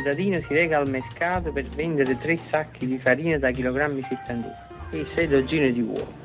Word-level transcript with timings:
contadino 0.00 0.40
si 0.46 0.54
reca 0.54 0.78
al 0.78 0.88
mercato 0.88 1.52
per 1.52 1.64
vendere 1.64 2.16
tre 2.18 2.38
sacchi 2.48 2.86
di 2.86 2.98
farina 2.98 3.36
da 3.36 3.50
chilogrammi 3.50 4.00
71 4.08 4.54
e 4.92 5.06
sei 5.14 5.28
dozzine 5.28 5.72
di 5.72 5.82
uova. 5.82 6.18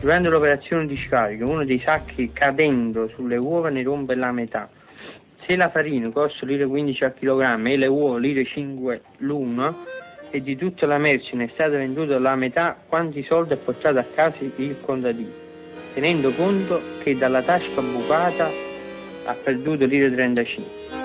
Durante 0.00 0.28
l'operazione 0.28 0.86
di 0.86 0.96
scarico, 0.96 1.48
uno 1.48 1.64
dei 1.64 1.78
sacchi 1.78 2.32
cadendo 2.32 3.06
sulle 3.14 3.36
uova 3.36 3.68
ne 3.68 3.84
rompe 3.84 4.16
la 4.16 4.32
metà. 4.32 4.68
Se 5.46 5.54
la 5.54 5.70
farina 5.70 6.10
costa 6.10 6.44
lire 6.44 6.66
15 6.66 7.04
al 7.04 7.14
chilogrammo 7.14 7.68
e 7.68 7.76
le 7.76 7.86
uova 7.86 8.18
lire 8.18 8.44
5 8.44 9.02
l'uno 9.18 9.84
e 10.32 10.42
di 10.42 10.56
tutta 10.56 10.84
la 10.86 10.98
merce 10.98 11.36
ne 11.36 11.44
è 11.44 11.50
stata 11.52 11.76
venduta 11.76 12.18
la 12.18 12.34
metà, 12.34 12.76
quanti 12.88 13.22
soldi 13.22 13.52
ha 13.52 13.58
portato 13.58 13.98
a 13.98 14.04
casa 14.12 14.38
il 14.40 14.76
contadino, 14.80 15.30
tenendo 15.94 16.32
conto 16.32 16.80
che 17.00 17.16
dalla 17.16 17.42
tasca 17.42 17.80
bucata 17.80 18.50
ha 19.26 19.34
perduto 19.34 19.84
lire 19.84 20.12
35. 20.12 21.01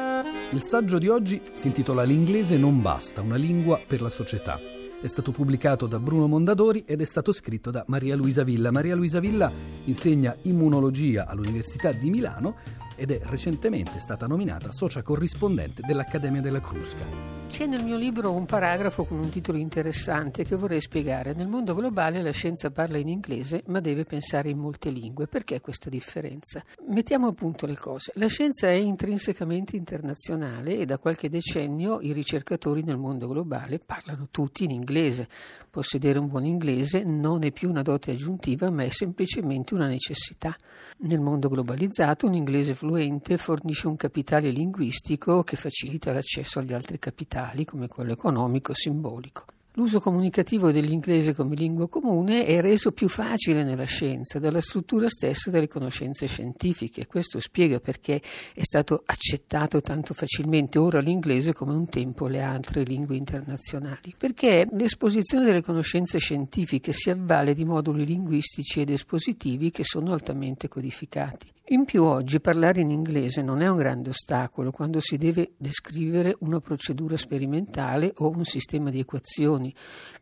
Il 0.51 0.61
saggio 0.61 0.97
di 0.97 1.09
oggi 1.09 1.41
si 1.51 1.67
intitola 1.67 2.03
L'inglese 2.03 2.55
non 2.57 2.81
basta, 2.81 3.19
una 3.19 3.35
lingua 3.35 3.81
per 3.85 4.01
la 4.01 4.09
società. 4.09 4.57
È 5.01 5.05
stato 5.05 5.33
pubblicato 5.33 5.87
da 5.87 5.99
Bruno 5.99 6.25
Mondadori 6.25 6.85
ed 6.87 7.01
è 7.01 7.05
stato 7.05 7.33
scritto 7.33 7.69
da 7.69 7.83
Maria 7.87 8.15
Luisa 8.15 8.45
Villa. 8.45 8.71
Maria 8.71 8.95
Luisa 8.95 9.19
Villa 9.19 9.51
insegna 9.83 10.37
immunologia 10.43 11.27
all'Università 11.27 11.91
di 11.91 12.09
Milano 12.09 12.55
ed 12.95 13.11
è 13.11 13.19
recentemente 13.25 13.99
stata 13.99 14.25
nominata 14.25 14.71
socia 14.71 15.01
corrispondente 15.01 15.81
dell'Accademia 15.85 16.39
della 16.39 16.61
Crusca. 16.61 17.36
C'è 17.49 17.65
nel 17.65 17.83
mio 17.83 17.95
libro 17.97 18.33
un 18.33 18.45
paragrafo 18.45 19.05
con 19.05 19.17
un 19.17 19.29
titolo 19.29 19.57
interessante 19.57 20.43
che 20.43 20.55
vorrei 20.55 20.81
spiegare. 20.81 21.33
Nel 21.33 21.47
mondo 21.47 21.73
globale 21.73 22.21
la 22.21 22.31
scienza 22.31 22.69
parla 22.69 22.97
in 22.97 23.07
inglese 23.07 23.63
ma 23.67 23.79
deve 23.79 24.03
pensare 24.03 24.49
in 24.49 24.59
molte 24.59 24.89
lingue. 24.91 25.27
Perché 25.27 25.59
questa 25.61 25.89
differenza? 25.89 26.61
Mettiamo 26.89 27.27
a 27.27 27.31
punto 27.31 27.65
le 27.65 27.75
cose. 27.75 28.11
La 28.15 28.27
scienza 28.27 28.67
è 28.67 28.73
intrinsecamente 28.73 29.75
internazionale 29.75 30.77
e 30.77 30.85
da 30.85 30.99
qualche 30.99 31.29
decennio 31.29 31.99
i 32.01 32.11
ricercatori 32.11 32.83
nel 32.83 32.97
mondo 32.97 33.27
globale 33.27 33.79
parlano 33.79 34.27
tutti 34.29 34.65
in 34.65 34.71
inglese. 34.71 35.27
Possedere 35.71 36.19
un 36.19 36.27
buon 36.27 36.45
inglese 36.45 37.03
non 37.03 37.43
è 37.43 37.51
più 37.51 37.69
una 37.69 37.81
dote 37.81 38.11
aggiuntiva 38.11 38.69
ma 38.69 38.83
è 38.83 38.89
semplicemente 38.89 39.73
una 39.73 39.87
necessità. 39.87 40.55
Nel 40.99 41.21
mondo 41.21 41.47
globalizzato 41.47 42.27
un 42.27 42.35
inglese 42.35 42.75
fluente 42.75 43.37
fornisce 43.37 43.87
un 43.87 43.95
capitale 43.95 44.51
linguistico 44.51 45.43
che 45.43 45.55
facilita 45.55 46.11
l'accesso 46.11 46.59
agli 46.59 46.73
altri 46.73 46.99
capitali 46.99 47.36
come 47.65 47.87
quello 47.87 48.13
economico 48.13 48.73
simbolico. 48.73 49.45
L'uso 49.77 49.99
comunicativo 49.99 50.71
dell'inglese 50.71 51.35
come 51.35 51.53
lingua 51.53 51.87
comune 51.87 52.45
è 52.45 52.61
reso 52.61 52.91
più 52.91 53.07
facile 53.07 53.63
nella 53.63 53.83
scienza 53.83 54.39
dalla 54.39 54.59
struttura 54.59 55.07
stessa 55.07 55.51
delle 55.51 55.67
conoscenze 55.67 56.25
scientifiche. 56.25 57.05
Questo 57.05 57.39
spiega 57.39 57.79
perché 57.79 58.19
è 58.55 58.63
stato 58.63 59.03
accettato 59.05 59.79
tanto 59.79 60.15
facilmente 60.15 60.79
ora 60.79 60.99
l'inglese 60.99 61.53
come 61.53 61.73
un 61.73 61.87
tempo 61.89 62.25
le 62.25 62.41
altre 62.41 62.81
lingue 62.81 63.17
internazionali. 63.17 64.15
Perché 64.17 64.67
l'esposizione 64.71 65.45
delle 65.45 65.61
conoscenze 65.61 66.17
scientifiche 66.17 66.91
si 66.91 67.11
avvale 67.11 67.53
di 67.53 67.63
moduli 67.63 68.03
linguistici 68.03 68.81
ed 68.81 68.89
espositivi 68.89 69.69
che 69.69 69.83
sono 69.83 70.11
altamente 70.11 70.67
codificati. 70.67 71.53
In 71.69 71.83
più 71.83 72.03
oggi 72.03 72.39
parlare 72.39 72.79
in 72.79 72.91
inglese 72.91 73.41
non 73.41 73.61
è 73.61 73.67
un 73.67 73.75
grande 73.75 74.11
ostacolo 74.11 74.71
quando 74.71 75.01
si 75.01 75.17
deve 75.17 75.51
descrivere 75.57 76.37
una 76.39 76.61
procedura 76.61 77.17
sperimentale 77.17 78.13
o 78.19 78.29
un 78.29 78.45
sistema 78.45 78.89
di 78.89 78.99
equazioni, 78.99 79.75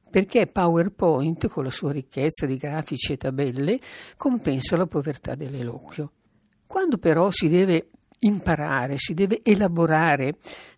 perché 0.09 0.47
PowerPoint, 0.47 1.47
con 1.47 1.63
la 1.63 1.69
sua 1.69 1.91
ricchezza 1.91 2.47
di 2.47 2.55
grafici 2.55 3.13
e 3.13 3.17
tabelle, 3.17 3.79
compensa 4.17 4.75
la 4.75 4.87
povertà 4.87 5.35
dell'eloquio. 5.35 6.13
Quando 6.65 6.97
però 6.97 7.29
si 7.29 7.47
deve 7.47 7.89
imparare, 8.21 8.97
si 8.97 9.13
deve 9.13 9.41
elaborare 9.43 10.37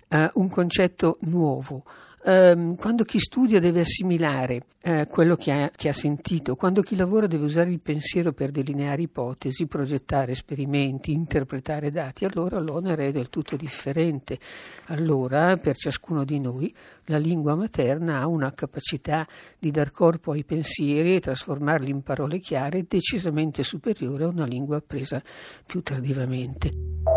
uh, 0.09 0.25
un 0.33 0.49
concetto 0.49 1.17
nuovo, 1.21 1.85
ehm, 2.27 2.75
quando 2.75 3.03
chi 3.03 3.19
studia 3.19 3.59
deve 3.59 3.79
assimilare 3.81 4.63
eh, 4.81 5.07
quello 5.09 5.35
che 5.35 5.51
ha, 5.51 5.71
che 5.73 5.87
ha, 5.87 5.93
sentito, 5.93 6.55
quando 6.55 6.81
chi 6.81 6.97
lavora 6.97 7.25
deve 7.25 7.45
usare 7.45 7.71
il 7.71 7.79
pensiero 7.79 8.33
per 8.33 8.51
delineare 8.51 9.03
ipotesi, 9.03 9.65
progettare 9.65 10.33
esperimenti, 10.33 11.13
interpretare 11.13 11.89
dati, 11.89 12.25
allora 12.25 12.59
l'onere 12.59 13.07
è 13.07 13.11
del 13.11 13.29
tutto 13.29 13.55
differente. 13.55 14.39
Allora, 14.87 15.55
per 15.55 15.77
ciascuno 15.77 16.25
di 16.25 16.39
noi, 16.39 16.73
la 17.05 17.17
lingua 17.17 17.55
materna 17.55 18.19
ha 18.19 18.27
una 18.27 18.53
capacità 18.53 19.25
di 19.57 19.71
dar 19.71 19.91
corpo 19.91 20.31
ai 20.31 20.43
pensieri 20.43 21.15
e 21.15 21.21
trasformarli 21.21 21.89
in 21.89 22.01
parole 22.01 22.39
chiare 22.39 22.85
decisamente 22.87 23.63
superiore 23.63 24.25
a 24.25 24.27
una 24.27 24.45
lingua 24.45 24.77
appresa 24.77 25.21
più 25.65 25.81
tardivamente. 25.81 27.16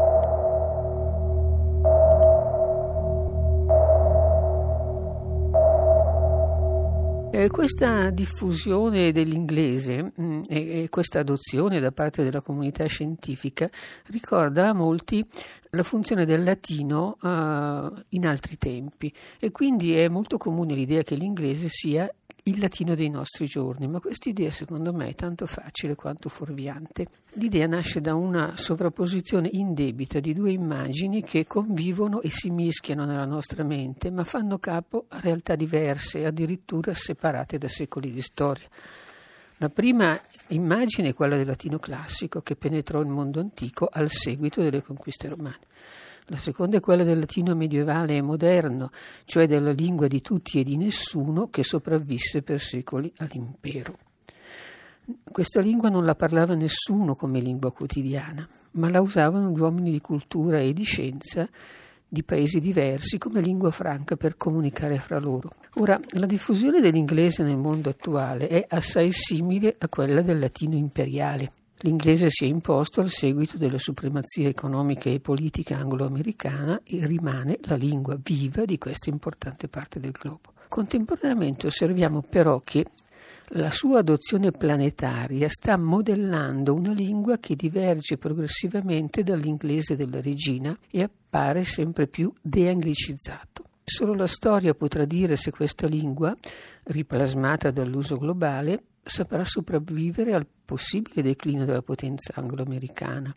Eh, 7.32 7.48
questa 7.48 8.10
diffusione 8.10 9.12
dell'inglese 9.12 10.02
mh, 10.02 10.22
mm, 10.22 10.40
e, 10.48 10.82
e, 10.82 10.88
questa 10.88 11.20
adozione 11.20 11.78
da 11.78 11.92
parte 11.92 12.24
della 12.24 12.40
comunità 12.40 12.84
scientifica 12.86 13.70
ricorda 14.06 14.70
a 14.70 14.72
molti 14.74 15.24
la 15.70 15.84
funzione 15.84 16.26
del 16.26 16.42
latino 16.42 17.16
uh, 17.20 18.02
in 18.08 18.26
altri 18.26 18.58
tempi. 18.58 19.14
E 19.38 19.52
quindi 19.52 19.94
è 19.94 20.08
molto 20.08 20.38
comune 20.38 20.74
l'idea 20.74 21.02
che 21.02 21.14
l'inglese 21.14 21.68
sia 21.68 22.12
il 22.50 22.58
latino 22.58 22.96
dei 22.96 23.08
nostri 23.08 23.46
giorni, 23.46 23.86
ma 23.86 24.00
questa 24.00 24.28
idea 24.28 24.50
secondo 24.50 24.92
me 24.92 25.08
è 25.08 25.14
tanto 25.14 25.46
facile 25.46 25.94
quanto 25.94 26.28
fuorviante. 26.28 27.06
L'idea 27.34 27.66
nasce 27.68 28.00
da 28.00 28.14
una 28.14 28.56
sovrapposizione 28.56 29.48
indebita 29.52 30.18
di 30.18 30.34
due 30.34 30.50
immagini 30.50 31.22
che 31.22 31.46
convivono 31.46 32.20
e 32.20 32.30
si 32.30 32.50
mischiano 32.50 33.04
nella 33.04 33.24
nostra 33.24 33.62
mente, 33.62 34.10
ma 34.10 34.24
fanno 34.24 34.58
capo 34.58 35.04
a 35.08 35.20
realtà 35.20 35.54
diverse, 35.54 36.26
addirittura 36.26 36.92
separate 36.92 37.56
da 37.56 37.68
secoli 37.68 38.10
di 38.10 38.20
storia. 38.20 38.66
La 39.58 39.68
prima 39.68 40.20
immagine 40.48 41.10
è 41.10 41.14
quella 41.14 41.36
del 41.36 41.46
latino 41.46 41.78
classico 41.78 42.40
che 42.40 42.56
penetrò 42.56 43.00
il 43.00 43.08
mondo 43.08 43.38
antico 43.38 43.88
al 43.90 44.10
seguito 44.10 44.60
delle 44.60 44.82
conquiste 44.82 45.28
romane. 45.28 45.68
La 46.30 46.36
seconda 46.36 46.76
è 46.76 46.80
quella 46.80 47.02
del 47.02 47.18
latino 47.18 47.56
medievale 47.56 48.14
e 48.14 48.22
moderno, 48.22 48.92
cioè 49.24 49.48
della 49.48 49.72
lingua 49.72 50.06
di 50.06 50.20
tutti 50.20 50.60
e 50.60 50.62
di 50.62 50.76
nessuno 50.76 51.48
che 51.48 51.64
sopravvisse 51.64 52.42
per 52.42 52.60
secoli 52.60 53.12
all'impero. 53.16 53.98
Questa 55.28 55.60
lingua 55.60 55.88
non 55.88 56.04
la 56.04 56.14
parlava 56.14 56.54
nessuno 56.54 57.16
come 57.16 57.40
lingua 57.40 57.72
quotidiana, 57.72 58.48
ma 58.72 58.88
la 58.88 59.00
usavano 59.00 59.50
gli 59.50 59.58
uomini 59.58 59.90
di 59.90 60.00
cultura 60.00 60.60
e 60.60 60.72
di 60.72 60.84
scienza 60.84 61.48
di 62.06 62.22
paesi 62.22 62.60
diversi 62.60 63.18
come 63.18 63.40
lingua 63.40 63.72
franca 63.72 64.14
per 64.14 64.36
comunicare 64.36 65.00
fra 65.00 65.18
loro. 65.18 65.50
Ora, 65.74 65.98
la 66.10 66.26
diffusione 66.26 66.80
dell'inglese 66.80 67.42
nel 67.42 67.56
mondo 67.56 67.88
attuale 67.88 68.46
è 68.46 68.64
assai 68.68 69.10
simile 69.10 69.74
a 69.78 69.88
quella 69.88 70.22
del 70.22 70.38
latino 70.38 70.76
imperiale. 70.76 71.50
L'inglese 71.82 72.28
si 72.28 72.44
è 72.44 72.48
imposto 72.48 73.00
al 73.00 73.08
seguito 73.08 73.56
della 73.56 73.78
supremazia 73.78 74.48
economica 74.48 75.08
e 75.08 75.18
politica 75.18 75.78
anglo-americana 75.78 76.82
e 76.84 77.06
rimane 77.06 77.58
la 77.62 77.76
lingua 77.76 78.18
viva 78.22 78.66
di 78.66 78.76
questa 78.76 79.08
importante 79.08 79.66
parte 79.68 79.98
del 79.98 80.10
globo. 80.10 80.52
Contemporaneamente 80.68 81.68
osserviamo 81.68 82.22
però 82.22 82.60
che 82.60 82.84
la 83.54 83.70
sua 83.70 84.00
adozione 84.00 84.50
planetaria 84.50 85.48
sta 85.48 85.78
modellando 85.78 86.74
una 86.74 86.92
lingua 86.92 87.38
che 87.38 87.56
diverge 87.56 88.18
progressivamente 88.18 89.22
dall'inglese 89.22 89.96
della 89.96 90.20
regina 90.20 90.78
e 90.90 91.02
appare 91.02 91.64
sempre 91.64 92.06
più 92.06 92.30
deanglicizzato. 92.42 93.69
Solo 93.90 94.14
la 94.14 94.28
storia 94.28 94.72
potrà 94.72 95.04
dire 95.04 95.34
se 95.34 95.50
questa 95.50 95.88
lingua, 95.88 96.32
riplasmata 96.84 97.72
dall'uso 97.72 98.18
globale, 98.18 98.84
saprà 99.02 99.44
sopravvivere 99.44 100.32
al 100.32 100.46
possibile 100.64 101.22
declino 101.22 101.64
della 101.64 101.82
potenza 101.82 102.34
anglo-americana, 102.36 103.34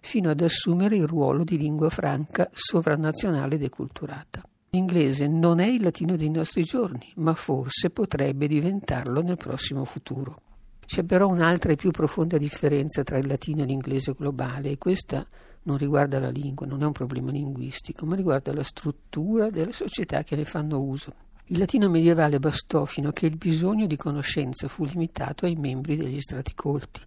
fino 0.00 0.28
ad 0.28 0.40
assumere 0.40 0.96
il 0.96 1.06
ruolo 1.06 1.44
di 1.44 1.56
lingua 1.56 1.88
franca 1.88 2.50
sovranazionale 2.52 3.58
deculturata. 3.58 4.42
L'inglese 4.70 5.28
non 5.28 5.60
è 5.60 5.68
il 5.68 5.80
latino 5.80 6.16
dei 6.16 6.30
nostri 6.30 6.64
giorni, 6.64 7.12
ma 7.18 7.34
forse 7.34 7.90
potrebbe 7.90 8.48
diventarlo 8.48 9.22
nel 9.22 9.36
prossimo 9.36 9.84
futuro. 9.84 10.42
C'è 10.84 11.04
però 11.04 11.28
un'altra 11.28 11.70
e 11.70 11.76
più 11.76 11.92
profonda 11.92 12.38
differenza 12.38 13.04
tra 13.04 13.18
il 13.18 13.28
latino 13.28 13.62
e 13.62 13.66
l'inglese 13.66 14.14
globale 14.14 14.70
e 14.70 14.78
questa 14.78 15.24
non 15.64 15.76
riguarda 15.76 16.18
la 16.18 16.30
lingua, 16.30 16.66
non 16.66 16.82
è 16.82 16.86
un 16.86 16.92
problema 16.92 17.30
linguistico, 17.30 18.06
ma 18.06 18.16
riguarda 18.16 18.52
la 18.52 18.62
struttura 18.62 19.50
delle 19.50 19.72
società 19.72 20.22
che 20.22 20.36
ne 20.36 20.44
fanno 20.44 20.80
uso. 20.80 21.12
Il 21.46 21.58
latino 21.58 21.88
medievale 21.88 22.38
bastò 22.38 22.84
fino 22.84 23.10
a 23.10 23.12
che 23.12 23.26
il 23.26 23.36
bisogno 23.36 23.86
di 23.86 23.96
conoscenza 23.96 24.68
fu 24.68 24.84
limitato 24.84 25.44
ai 25.44 25.54
membri 25.54 25.96
degli 25.96 26.20
strati 26.20 26.54
colti. 26.54 27.00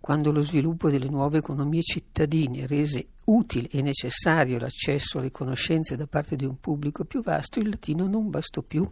Quando 0.00 0.32
lo 0.32 0.42
sviluppo 0.42 0.90
delle 0.90 1.08
nuove 1.08 1.38
economie 1.38 1.82
cittadine 1.82 2.66
rese 2.66 3.06
utile 3.24 3.68
e 3.68 3.82
necessario 3.82 4.58
l'accesso 4.58 5.18
alle 5.18 5.30
conoscenze 5.30 5.96
da 5.96 6.06
parte 6.06 6.36
di 6.36 6.44
un 6.44 6.58
pubblico 6.60 7.04
più 7.04 7.22
vasto, 7.22 7.58
il 7.58 7.68
latino 7.70 8.06
non 8.06 8.30
bastò 8.30 8.62
più. 8.62 8.88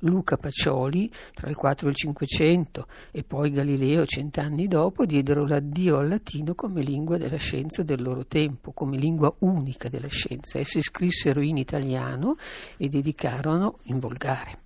Luca 0.00 0.36
Pacioli 0.36 1.10
tra 1.34 1.48
il 1.48 1.56
4 1.56 1.86
e 1.86 1.90
il 1.90 1.96
500 1.96 2.86
e 3.10 3.22
poi 3.22 3.50
Galileo 3.50 4.04
cent'anni 4.04 4.66
dopo 4.66 5.04
diedero 5.04 5.46
l'addio 5.46 5.98
al 5.98 6.08
latino 6.08 6.54
come 6.54 6.82
lingua 6.82 7.16
della 7.16 7.36
scienza 7.36 7.82
del 7.82 8.02
loro 8.02 8.26
tempo, 8.26 8.72
come 8.72 8.96
lingua 8.96 9.34
unica 9.40 9.88
della 9.88 10.08
scienza. 10.08 10.58
Essi 10.58 10.80
scrissero 10.80 11.40
in 11.40 11.56
italiano 11.56 12.36
e 12.76 12.88
dedicarono 12.88 13.78
in 13.84 13.98
volgare 13.98 14.58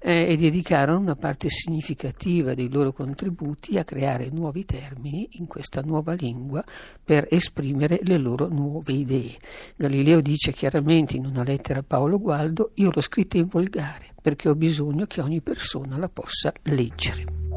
eh, 0.00 0.32
e 0.32 0.36
dedicarono 0.36 1.00
una 1.00 1.16
parte 1.16 1.48
significativa 1.48 2.54
dei 2.54 2.70
loro 2.70 2.92
contributi 2.92 3.78
a 3.78 3.84
creare 3.84 4.30
nuovi 4.30 4.64
termini 4.64 5.28
in 5.32 5.46
questa 5.46 5.80
nuova 5.80 6.12
lingua 6.12 6.64
per 7.02 7.26
esprimere 7.30 8.00
le 8.02 8.18
loro 8.18 8.48
nuove 8.48 8.92
idee. 8.92 9.36
Galileo 9.76 10.20
dice 10.20 10.52
chiaramente 10.52 11.16
in 11.16 11.26
una 11.26 11.42
lettera 11.42 11.80
a 11.80 11.84
Paolo 11.86 12.18
Gualdo: 12.18 12.70
Io 12.74 12.90
l'ho 12.92 13.00
scritta 13.00 13.38
in 13.38 13.46
volgare 13.48 14.07
perché 14.20 14.48
ho 14.48 14.54
bisogno 14.54 15.06
che 15.06 15.20
ogni 15.20 15.40
persona 15.40 15.96
la 15.96 16.08
possa 16.08 16.52
leggere. 16.62 17.47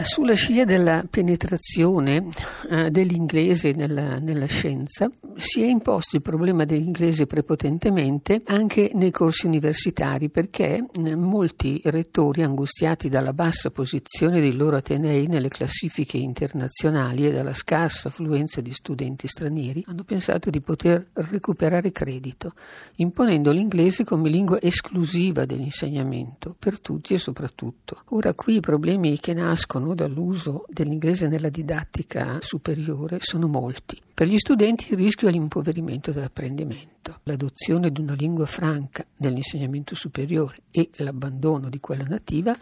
Sulla 0.00 0.32
scia 0.34 0.64
della 0.64 1.04
penetrazione 1.08 2.26
eh, 2.70 2.90
dell'inglese 2.90 3.72
nella, 3.72 4.18
nella, 4.18 4.46
scienza 4.46 5.10
si 5.36 5.60
è 5.62 5.66
imposto 5.66 6.16
il 6.16 6.22
problema 6.22 6.64
dell'inglese 6.64 7.26
prepotentemente 7.26 8.40
anche 8.46 8.90
nei 8.94 9.10
corsi 9.10 9.46
universitari 9.46 10.30
perché 10.30 10.84
eh, 10.92 11.14
molti 11.14 11.80
rettori 11.84 12.42
angustiati 12.42 13.10
dalla 13.10 13.34
bassa 13.34 13.70
posizione 13.70 14.40
dei 14.40 14.56
loro 14.56 14.76
atenei 14.76 15.26
nelle 15.26 15.48
classifiche 15.48 16.16
internazionali 16.16 17.26
e 17.26 17.32
dalla 17.32 17.54
scarsa 17.54 18.08
affluenza 18.08 18.62
di 18.62 18.72
studenti 18.72 19.28
stranieri 19.28 19.84
hanno 19.86 20.04
pensato 20.04 20.48
di 20.48 20.62
poter 20.62 21.10
recuperare 21.12 21.92
credito 21.92 22.54
imponendo 22.96 23.50
l'inglese 23.50 24.04
come 24.04 24.30
lingua 24.30 24.58
esclusiva 24.60 25.44
dell'insegnamento 25.44 26.56
per 26.58 26.80
tutti 26.80 27.14
e 27.14 27.18
soprattutto. 27.18 28.02
Ora 28.08 28.32
qui 28.34 28.56
i 28.56 28.60
problemi 28.60 29.18
che 29.18 29.34
nascono 29.82 29.94
dall'uso 29.94 30.64
dell'inglese 30.68 31.26
nella 31.26 31.48
didattica 31.48 32.38
superiore 32.40 33.18
sono 33.20 33.48
molti. 33.48 34.00
Per 34.14 34.26
gli 34.26 34.38
studenti 34.38 34.92
il 34.92 34.98
rischio 34.98 35.28
è 35.28 35.32
l'impoverimento 35.32 36.12
dell'apprendimento, 36.12 37.18
l'adozione 37.24 37.90
di 37.90 38.00
una 38.00 38.14
lingua 38.14 38.46
franca 38.46 39.04
nell'insegnamento 39.16 39.94
superiore 39.94 40.56
e 40.70 40.90
l'abbandono 40.96 41.68
di 41.68 41.80
quella 41.80 42.04
nativa 42.04 42.56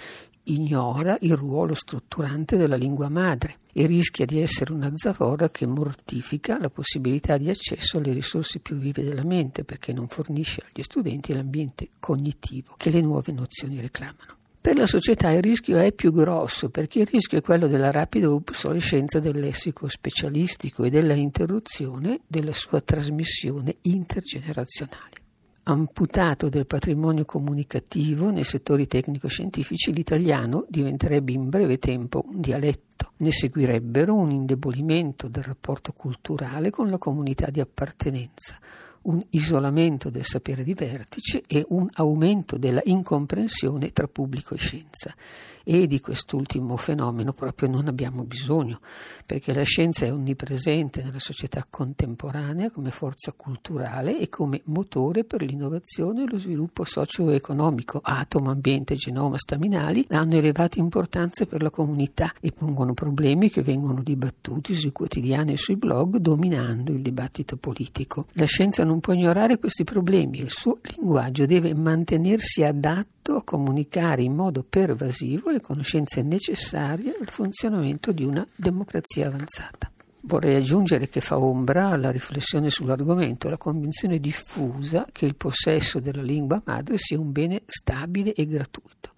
ignora 0.45 1.17
il 1.21 1.37
ruolo 1.37 1.75
strutturante 1.75 2.57
della 2.57 2.77
lingua 2.77 3.09
madre 3.09 3.59
e 3.73 3.87
rischia 3.87 4.25
di 4.25 4.41
essere 4.41 4.73
una 4.73 4.91
zavorra 4.95 5.51
che 5.51 5.67
mortifica 5.67 6.59
la 6.59 6.71
possibilità 6.71 7.37
di 7.37 7.51
accesso 7.51 7.99
alle 7.99 8.13
risorse 8.13 8.59
più 8.59 8.77
vive 8.77 9.05
della 9.05 9.25
mente 9.25 9.65
perché 9.65 9.93
non 9.93 10.09
fornisce 10.09 10.63
agli 10.67 10.83
studenti 10.83 11.35
l'ambiente 11.35 11.91
cognitivo 12.01 12.75
che 12.77 12.91
le 12.91 13.03
nuove 13.03 13.33
nozioni 13.33 13.81
reclamano. 13.81 14.40
Per 14.63 14.77
la 14.77 14.87
società 14.87 15.31
il 15.31 15.41
rischio 15.41 15.79
è 15.79 15.91
più 15.91 16.13
grosso 16.13 16.69
perché 16.69 16.99
il 16.99 17.07
rischio 17.07 17.39
è 17.39 17.41
quello 17.41 17.67
della 17.67 17.91
rapida 17.91 18.31
obsolescenza 18.31 19.19
del 19.19 19.41
lessico 19.41 19.89
specialistico 19.89 20.85
e 20.85 20.91
della 20.91 21.15
interruzione 21.15 22.21
della 22.27 22.53
sua 22.53 22.83
trasmissione 22.83 23.77
intergenerazionale. 23.81 25.17
Amputato 25.63 26.51
del 26.51 26.67
patrimonio 26.67 27.25
comunicativo 27.25 28.31
nei 28.31 28.45
settori 28.45 28.87
tecnico-scientifici, 28.87 29.95
l'italiano 29.95 30.67
diventerebbe 30.69 31.33
in 31.33 31.49
breve 31.49 31.79
tempo 31.79 32.23
un 32.27 32.41
dialetto. 32.43 33.13
Ne 33.19 33.33
seguirebbero 33.33 34.15
un 34.15 34.31
indebolimento 34.31 35.29
del 35.29 35.45
rapporto 35.45 35.93
culturale 35.93 36.69
con 36.69 36.91
la 36.91 36.99
comunità 36.99 37.49
di 37.49 37.61
appartenenza, 37.61 38.59
un 39.03 39.25
isolamento 39.31 40.11
del 40.11 40.25
sapere 40.25 40.65
di 40.65 40.75
vertice 40.75 41.43
e 41.47 41.65
un 41.69 41.89
aumento 41.95 42.59
della 42.59 42.83
incomprensione 42.85 43.93
tra 43.93 44.07
pubblico 44.07 44.55
e 44.55 44.59
scienza 44.59 45.15
e 45.65 45.87
di 45.87 46.01
quest'ultimo 46.01 46.77
fenomeno 46.77 47.33
proprio 47.33 47.69
non 47.69 47.87
abbiamo 47.87 48.25
bisogno, 48.25 48.81
perché 49.25 49.53
la 49.53 49.63
scienza 49.63 50.07
è 50.07 50.13
onnipresente 50.13 51.03
nella 51.03 51.19
società 51.19 51.67
contemporanea 51.69 52.71
come 52.71 52.91
forza 52.91 53.33
culturale 53.33 54.19
e 54.19 54.29
come 54.29 54.63
motore 54.65 55.25
per 55.25 55.43
l'innovazione 55.43 56.25
e 56.25 56.27
lo 56.29 56.39
sviluppo 56.39 56.85
socio-economico. 56.85 58.01
Atomo, 58.03 58.51
ambiente, 58.51 58.95
genoma, 58.95 59.39
staminali 59.39 60.05
hanno 60.09 60.37
elevata 60.37 60.79
importanza 60.79 61.47
per 61.47 61.63
la 61.63 61.71
comunità 61.71 62.33
e 62.41 62.53
pongono 62.53 62.95
problemi 62.95 63.51
che 63.51 63.63
vengono 63.63 64.03
dibattuti 64.03 64.75
sui 64.75 64.93
quotidiani 64.93 65.53
e 65.53 65.57
sui 65.57 65.77
blog, 65.77 66.17
dominando 66.17 66.93
il 66.93 67.03
dibattito 67.03 67.57
politico. 67.57 68.27
La 68.33 68.47
scienza 68.47 68.83
non 68.91 68.99
può 68.99 69.13
ignorare 69.13 69.59
questi 69.59 69.85
problemi 69.85 70.41
il 70.41 70.51
suo 70.51 70.79
linguaggio 70.83 71.47
deve 71.47 71.73
mantenersi 71.75 72.65
adatto 72.65 73.37
a 73.37 73.45
comunicare 73.45 74.23
in 74.23 74.35
modo 74.35 74.65
pervasivo 74.69 75.51
le 75.51 75.61
conoscenze 75.61 76.23
necessarie 76.23 77.15
al 77.21 77.29
funzionamento 77.29 78.11
di 78.11 78.25
una 78.25 78.45
democrazia 78.57 79.29
avanzata. 79.29 79.89
Vorrei 80.23 80.57
aggiungere 80.57 81.09
che 81.09 81.21
fa 81.21 81.39
ombra 81.39 81.91
alla 81.91 82.11
riflessione 82.11 82.69
sull'argomento 82.69 83.49
la 83.49 83.57
convinzione 83.57 84.19
diffusa 84.19 85.07
che 85.13 85.25
il 85.25 85.37
possesso 85.37 86.01
della 86.01 86.23
lingua 86.23 86.61
madre 86.65 86.97
sia 86.99 87.19
un 87.19 87.31
bene 87.31 87.63
stabile 87.67 88.33
e 88.33 88.45
gratuito. 88.45 89.13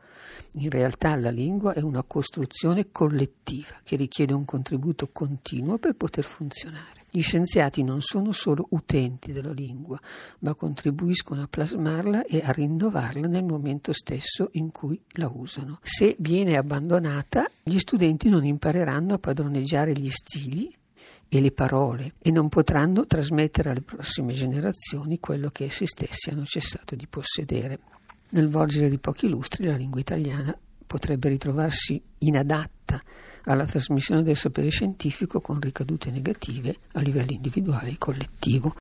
In 0.56 0.68
realtà 0.68 1.16
la 1.16 1.30
lingua 1.30 1.72
è 1.72 1.80
una 1.80 2.02
costruzione 2.02 2.90
collettiva 2.92 3.80
che 3.82 3.96
richiede 3.96 4.34
un 4.34 4.44
contributo 4.44 5.08
continuo 5.10 5.78
per 5.78 5.94
poter 5.94 6.24
funzionare. 6.24 7.01
Gli 7.14 7.20
scienziati 7.20 7.82
non 7.82 8.00
sono 8.00 8.32
solo 8.32 8.68
utenti 8.70 9.32
della 9.32 9.52
lingua, 9.52 10.00
ma 10.38 10.54
contribuiscono 10.54 11.42
a 11.42 11.46
plasmarla 11.46 12.24
e 12.24 12.40
a 12.42 12.52
rinnovarla 12.52 13.26
nel 13.26 13.44
momento 13.44 13.92
stesso 13.92 14.48
in 14.52 14.70
cui 14.70 14.98
la 15.16 15.30
usano. 15.30 15.78
Se 15.82 16.16
viene 16.20 16.56
abbandonata, 16.56 17.50
gli 17.62 17.76
studenti 17.76 18.30
non 18.30 18.46
impareranno 18.46 19.12
a 19.12 19.18
padroneggiare 19.18 19.92
gli 19.92 20.08
stili 20.08 20.74
e 21.28 21.40
le 21.42 21.52
parole 21.52 22.14
e 22.18 22.30
non 22.30 22.48
potranno 22.48 23.04
trasmettere 23.04 23.68
alle 23.68 23.82
prossime 23.82 24.32
generazioni 24.32 25.20
quello 25.20 25.50
che 25.50 25.64
essi 25.64 25.84
stessi 25.84 26.30
hanno 26.30 26.46
cessato 26.46 26.96
di 26.96 27.06
possedere. 27.06 27.78
Nel 28.30 28.48
volgere 28.48 28.88
di 28.88 28.96
pochi 28.96 29.28
lustri 29.28 29.66
la 29.66 29.76
lingua 29.76 30.00
italiana 30.00 30.58
potrebbe 30.92 31.30
ritrovarsi 31.30 31.98
inadatta 32.18 33.00
alla 33.44 33.64
trasmissione 33.64 34.22
del 34.22 34.36
sapere 34.36 34.68
scientifico 34.68 35.40
con 35.40 35.58
ricadute 35.58 36.10
negative 36.10 36.76
a 36.92 37.00
livello 37.00 37.32
individuale 37.32 37.92
e 37.92 37.96
collettivo. 37.96 38.74